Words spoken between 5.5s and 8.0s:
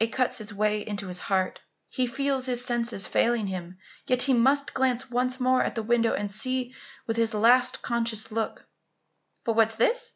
at the window and see with his last